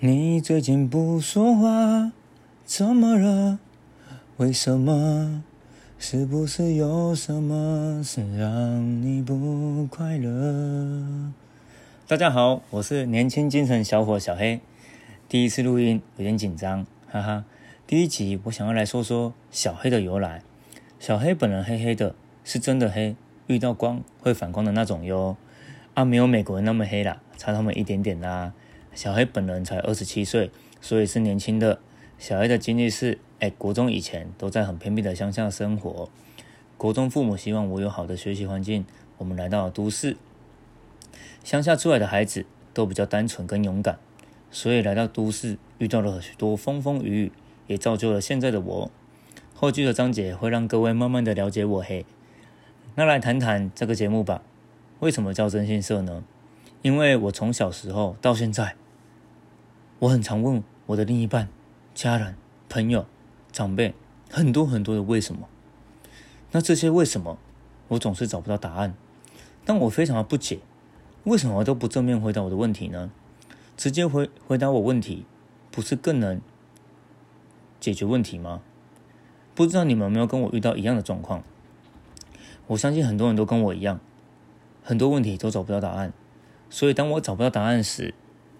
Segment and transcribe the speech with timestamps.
[0.00, 2.12] 你最近不说话，
[2.64, 3.58] 怎么了？
[4.36, 5.42] 为什么？
[5.98, 11.32] 是不是有什么事让你不快乐？
[12.06, 14.60] 大家好，我是年轻精神小伙小黑，
[15.28, 17.44] 第一次录音有点紧张，哈哈。
[17.84, 20.42] 第一集我想要来说说小黑的由来。
[21.00, 23.16] 小黑本人黑黑的，是真的黑，
[23.48, 25.36] 遇到光会反光的那种哟。
[25.94, 28.52] 啊，没有美国人那么黑啦，差他们一点点啦。
[28.98, 30.50] 小黑本人才二十七岁，
[30.80, 31.78] 所以是年轻的。
[32.18, 36.10] 小黑的经历是，哎，国中以前都在很偏僻的乡下生活。
[36.76, 38.84] 国中父母希望我有好的学习环境，
[39.18, 40.16] 我们来到了都市。
[41.44, 44.00] 乡下出来的孩子都比较单纯跟勇敢，
[44.50, 47.32] 所以来到都市遇到了许多风风雨雨，
[47.68, 48.90] 也造就了现在的我。
[49.54, 52.04] 后续的章节会让各位慢慢的了解我嘿。
[52.96, 54.42] 那来谈谈这个节目吧。
[54.98, 56.24] 为什么叫征信社呢？
[56.82, 58.74] 因为我从小时候到现在。
[60.00, 61.48] 我很常问我的另一半、
[61.92, 62.36] 家人、
[62.68, 63.06] 朋友、
[63.50, 63.94] 长辈
[64.30, 65.48] 很多很多的为什么。
[66.52, 67.36] 那这些为什么，
[67.88, 68.94] 我总是找不到答案。
[69.64, 70.60] 但我非常的不解，
[71.24, 73.10] 为什么都不正面回答我的问题呢？
[73.76, 75.26] 直接回回答我问题，
[75.70, 76.40] 不是更能
[77.80, 78.62] 解决问题吗？
[79.54, 81.42] 不知道你们有没有跟我遇到一样的状况？
[82.68, 84.00] 我相信很多人都跟我一样，
[84.82, 86.12] 很多问题都找不到答案。
[86.70, 88.14] 所以当我找不到答案时，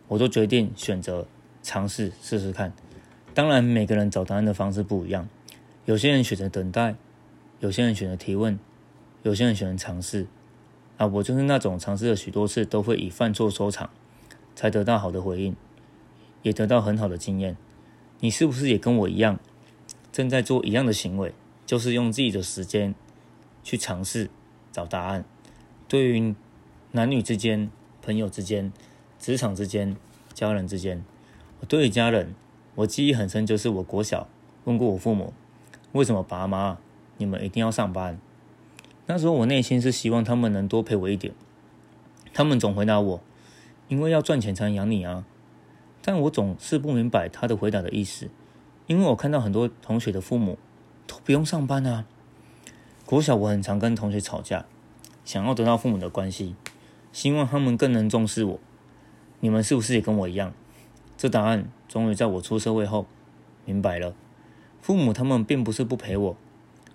[0.09, 1.27] 我都决定选择
[1.63, 2.73] 尝试试试看。
[3.35, 5.29] 当然，每个人找答案的方式不一样。
[5.85, 6.97] 有些人选择等待，
[7.61, 8.59] 有些人选择提问，
[9.23, 10.27] 有些人选择尝试。
[10.97, 13.91] 啊，我就是那种尝试了许多次都会以犯错收场，
[14.57, 15.55] 才得到好的回应，
[16.43, 17.57] 也得到很好的经验。
[18.21, 19.39] 你是不是也跟我一样，
[20.11, 21.33] 正在做一样的行为，
[21.65, 22.95] 就是用自己的时间
[23.63, 24.29] 去尝试
[24.73, 25.25] 找答案？
[25.87, 26.35] 对于
[26.91, 27.71] 男女之间、
[28.03, 28.73] 朋友之间。
[29.19, 29.97] 职场之间，
[30.33, 31.05] 家人之间，
[31.61, 32.35] 我对于家人，
[32.77, 34.29] 我记忆很深，就是我国小
[34.65, 35.33] 问过我父母，
[35.93, 36.79] 为什么爸妈
[37.17, 38.19] 你们一定要上班？
[39.07, 41.35] 那时候我内心是希望他们能多陪我一点，
[42.33, 43.21] 他们总回答我，
[43.89, 45.25] 因为要赚钱才能养你啊。
[46.01, 48.31] 但我总是不明白他的回答的意思，
[48.87, 50.59] 因为我看到很多同学的父母
[51.07, 52.07] 都不用上班啊。
[53.05, 54.67] 国小我很常跟同学吵架，
[55.25, 56.55] 想要得到父母的关系，
[57.13, 58.61] 希望他们更能重视我。
[59.41, 60.53] 你们是不是也跟我一样？
[61.17, 63.07] 这答案终于在我出社会后
[63.65, 64.15] 明白了。
[64.81, 66.37] 父母他们并不是不陪我，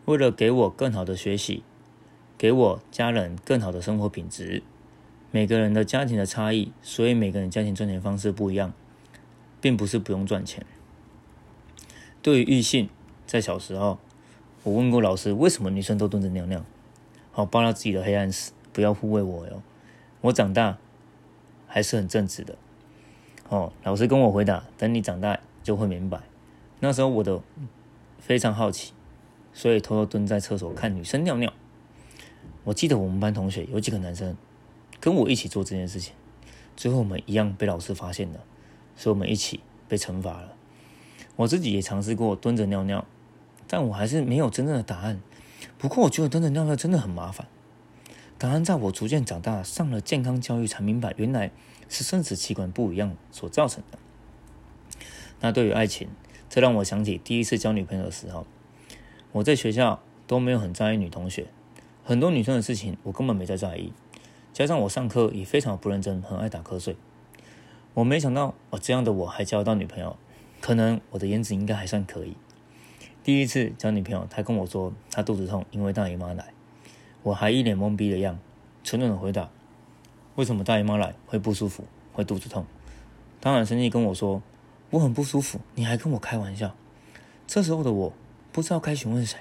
[0.05, 1.63] 为了给我更好的学习，
[2.37, 4.63] 给我家人更好的生活品质。
[5.31, 8.73] 每个人的家庭的差异，所以每个人家庭赚钱方式不一样，
[9.59, 10.65] 并不是不用赚钱。
[12.21, 12.89] 对于异性，
[13.25, 13.99] 在小时候，
[14.63, 16.63] 我问过老师，为什么女生都蹲着尿尿？
[17.31, 19.61] 好，爆料自己的黑暗史，不要护卫我哟。
[20.21, 20.77] 我长大。
[21.73, 22.55] 还是很正直的，
[23.49, 26.21] 哦，老师跟我回答，等你长大就会明白。
[26.81, 27.41] 那时候我的
[28.19, 28.93] 非常好奇，
[29.55, 31.51] 所以偷偷蹲在厕所看女生尿尿。
[32.63, 34.37] 我记得我们班同学有几个男生
[34.99, 36.13] 跟我一起做这件事情，
[36.77, 38.41] 最后我们一样被老师发现了，
[38.95, 40.53] 所以我们一起被惩罚了。
[41.37, 43.03] 我自己也尝试过蹲着尿尿，
[43.67, 45.19] 但我还是没有真正的答案。
[45.79, 47.47] 不过我觉得蹲着尿尿真的很麻烦。
[48.43, 51.49] 答案在我逐渐长大，上了健康教育，才明白原来
[51.87, 53.97] 是生殖器官不一样所造成的。
[55.39, 56.09] 那对于爱情，
[56.49, 58.45] 这让我想起第一次交女朋友的时候，
[59.31, 61.47] 我在学校都没有很在意女同学，
[62.03, 63.93] 很多女生的事情我根本没在在意，
[64.51, 66.97] 加上我上课也非常不认真，很爱打瞌睡。
[67.93, 70.17] 我没想到，我这样的我还交到女朋友，
[70.59, 72.35] 可能我的颜值应该还算可以。
[73.23, 76.52] 第一次交女朋友，她跟我说她肚子痛，因为大姨妈来。
[77.23, 78.37] 我还一脸懵逼的样，
[78.83, 79.49] 沉重的回答
[80.35, 82.65] ：“为什么大姨妈来会不舒服，会肚子痛？”
[83.39, 84.41] 当然生气跟我说
[84.91, 86.75] ：“我很不舒服，你还跟我开玩笑。”
[87.47, 88.13] 这时候的我
[88.51, 89.39] 不知道该询问谁，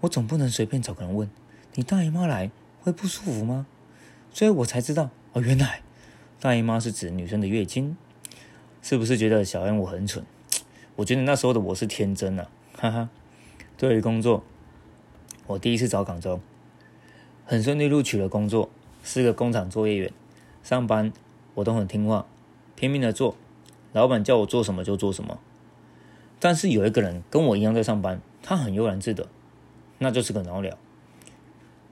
[0.00, 1.30] 我总不能随便找个人问
[1.74, 2.50] ：“你大姨妈来
[2.82, 3.66] 会不舒服吗？”
[4.32, 5.82] 所以我才知道哦，原来
[6.40, 7.96] 大姨妈是指女生的月经。
[8.82, 10.24] 是不是觉得小恩我很蠢？
[10.94, 12.48] 我觉得那时候的我是天真啊，
[12.78, 13.08] 哈哈。
[13.76, 14.44] 对于工作，
[15.48, 16.40] 我第一次找广州。
[17.48, 18.68] 很顺利录取了工作，
[19.04, 20.12] 是个工厂作业员。
[20.64, 21.12] 上班
[21.54, 22.26] 我都很听话，
[22.74, 23.36] 拼命的做，
[23.92, 25.38] 老板叫我做什么就做什么。
[26.40, 29.28] 但是有一个人跟我一样在上班，他很悠然自得，
[29.98, 30.76] 那就是个脑鸟。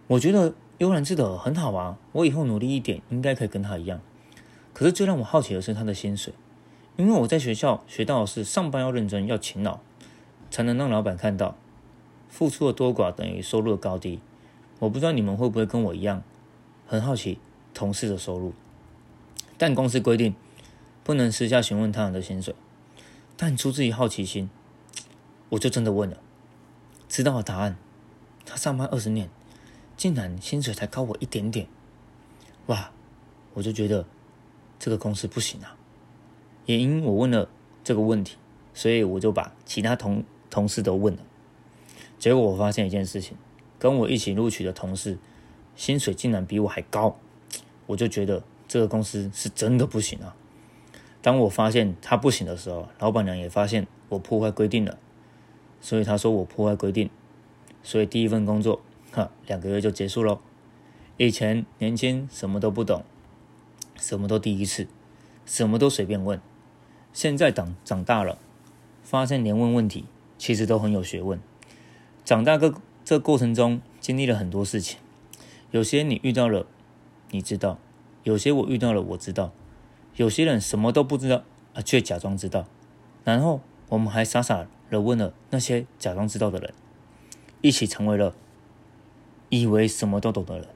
[0.08, 4.00] 我觉得悠然自得很好啊，我以后努力一点，应该可以跟他一样。
[4.72, 6.34] 可是最让我好奇的是他的薪水，
[6.96, 9.78] 因为我在学校学到的是上班要认真，要勤劳，
[10.50, 11.56] 才能让老板看到，
[12.28, 14.18] 付出的多寡等于收入的高低。
[14.80, 16.22] 我不知道你们会不会跟我一样，
[16.86, 17.38] 很好奇
[17.72, 18.52] 同事的收入。
[19.56, 20.34] 但公司规定，
[21.02, 22.54] 不能私下询问他人的薪水，
[23.36, 24.50] 但出自于好奇心，
[25.50, 26.16] 我就真的问了，
[27.08, 27.76] 知道了答案。
[28.44, 29.30] 他上班二十年，
[29.96, 31.66] 竟然薪水才高我一点点，
[32.66, 32.90] 哇！
[33.54, 34.04] 我就觉得
[34.78, 35.76] 这个公司不行啊。
[36.66, 37.48] 也因我问了
[37.84, 38.36] 这个问题，
[38.74, 41.20] 所以我就把其他同同事都问了。
[42.18, 43.36] 结果我发现一件事情，
[43.84, 45.18] 跟我一起录取的同事
[45.76, 47.18] 薪水竟然比我还高，
[47.84, 50.34] 我就觉得这个公司是真的不行啊。
[51.20, 54.98] 当我发现他不行的时候，老板娘也发现我破坏规定了，
[55.82, 57.10] 所以他说我破坏规定。
[57.82, 58.80] 所以第一份工作，
[59.12, 60.40] 哈，两个月就结束喽。
[61.18, 63.04] 以前年轻什么都不懂，
[63.96, 64.88] 什么都第一次，
[65.44, 66.40] 什么都随便问。
[67.12, 68.38] 现在长长大了，
[69.02, 70.06] 发现连问问题
[70.38, 71.38] 其实都很有学问。
[72.24, 74.98] 长大个这过程中经历了很多事情，
[75.70, 76.66] 有些你遇到了，
[77.32, 77.78] 你知道；
[78.22, 79.52] 有些我遇到了，我知道。
[80.16, 81.42] 有些人什么都不知道
[81.74, 82.66] 啊，却假装知道，
[83.22, 83.60] 然后
[83.90, 86.72] 我们还傻傻的问了那些假装知道的人。
[87.60, 88.34] 一起成为了
[89.50, 90.68] 以为什么都懂的人，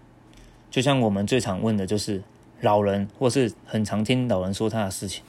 [0.70, 2.22] 就像我们最常问的就是
[2.60, 5.24] 老人，或是很常听老人说他的事情。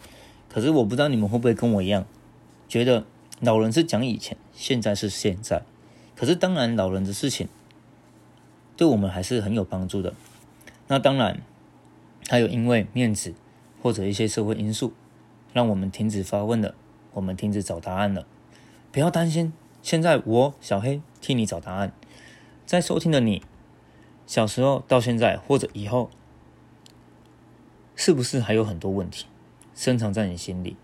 [0.49, 2.05] 可是我不知道你们会不会跟我一样，
[2.67, 3.05] 觉得
[3.39, 5.63] 老人是讲以前，现在是现在。
[6.19, 7.47] 可是当然，老人的事情
[8.75, 10.13] 对我们还是很有帮助的。
[10.89, 11.41] 那当然，
[12.27, 13.33] 还有因为面子
[13.81, 14.91] 或者一些社会因素，
[15.53, 16.75] 让我们停止发问了，
[17.13, 18.27] 我们停止找答案了。
[18.91, 19.53] 不要担心。
[19.81, 21.93] 现在我小黑替你找答案，
[22.65, 23.41] 在收听的你，
[24.27, 26.09] 小时候到现在或者以后，
[27.95, 29.25] 是不是还有很多问题
[29.73, 30.75] 深藏在你心里？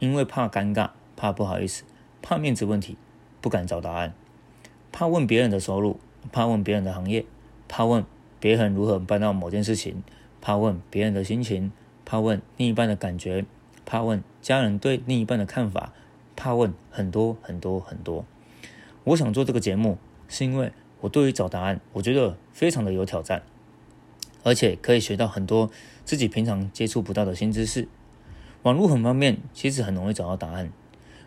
[0.00, 1.84] 因为怕尴尬，怕不好意思，
[2.20, 2.96] 怕面子问题，
[3.40, 4.12] 不敢找答案，
[4.98, 6.00] 怕问别人的收入，
[6.32, 7.26] 怕问别人的行业，
[7.68, 8.02] 怕问
[8.40, 10.02] 别人如何办到某件事情，
[10.40, 11.70] 怕问别人的心情，
[12.06, 13.44] 怕问另一半的感觉，
[13.84, 15.92] 怕问家人对另一半的看法。
[16.34, 18.24] 怕问很多很多很多，
[19.04, 19.98] 我想做这个节目，
[20.28, 20.72] 是因为
[21.02, 23.42] 我对于找答案，我觉得非常的有挑战，
[24.44, 25.70] 而且可以学到很多
[26.06, 27.86] 自己平常接触不到的新知识。
[28.62, 30.72] 网络很方便，其实很容易找到答案。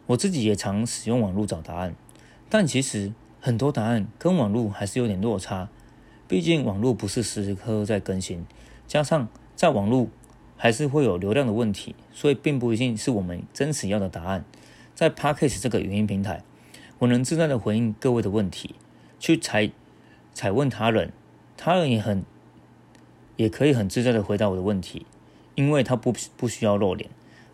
[0.08, 1.94] 我自己也常使用网络找答案，
[2.50, 5.70] 但其实很多答案跟网络还是有点落差，
[6.28, 8.46] 毕竟网络不是时时刻刻在更新，
[8.86, 10.08] 加上在网络
[10.58, 14.44] 还是会有流量的问题，所以并不一定是我们真实要的答案。
[14.94, 16.44] 在 Parkes 这个语音平台，
[17.00, 18.76] 我能自在的回应各位的问题，
[19.18, 19.72] 去采
[20.34, 21.14] 采问他人，
[21.56, 22.26] 他人也很
[23.38, 25.06] 也可以很自在的回答我的问题，
[25.56, 27.10] 因为他不不需要露脸，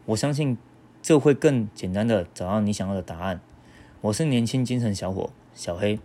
[0.06, 0.58] 我相信
[1.04, 3.40] 这会更简单的找到你想要的答案。
[4.02, 5.98] 我是年轻精神小伙小黑，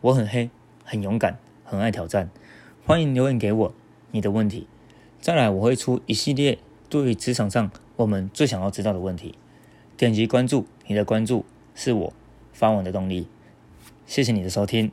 [0.00, 0.48] 我很黑，
[0.82, 2.30] 很勇敢，很爱挑战，
[2.86, 3.74] 欢迎留言给我
[4.10, 4.66] 你的问题，
[5.20, 6.58] 再来我会出一系列
[6.88, 9.34] 对于职场上我们最想要知道的问题。
[9.98, 11.44] 点击关注，你的关注
[11.74, 12.12] 是我
[12.54, 13.28] 发文的动力。
[14.06, 14.90] 谢谢你的收听。